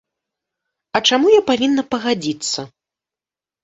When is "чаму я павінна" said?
1.11-1.81